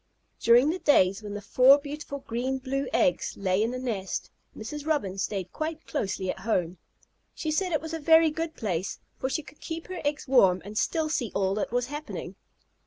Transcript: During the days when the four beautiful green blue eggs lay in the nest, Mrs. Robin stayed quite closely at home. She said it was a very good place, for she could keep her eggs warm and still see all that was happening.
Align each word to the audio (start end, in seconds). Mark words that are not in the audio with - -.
During 0.39 0.71
the 0.71 0.79
days 0.79 1.21
when 1.21 1.35
the 1.35 1.43
four 1.43 1.77
beautiful 1.77 2.21
green 2.25 2.57
blue 2.57 2.87
eggs 2.91 3.37
lay 3.37 3.61
in 3.61 3.69
the 3.69 3.77
nest, 3.77 4.31
Mrs. 4.57 4.87
Robin 4.87 5.19
stayed 5.19 5.53
quite 5.53 5.85
closely 5.85 6.31
at 6.31 6.39
home. 6.39 6.79
She 7.35 7.51
said 7.51 7.71
it 7.71 7.81
was 7.81 7.93
a 7.93 7.99
very 7.99 8.31
good 8.31 8.55
place, 8.55 8.97
for 9.19 9.29
she 9.29 9.43
could 9.43 9.59
keep 9.61 9.89
her 9.89 10.01
eggs 10.03 10.27
warm 10.27 10.59
and 10.65 10.75
still 10.75 11.07
see 11.07 11.31
all 11.35 11.53
that 11.53 11.71
was 11.71 11.85
happening. 11.85 12.35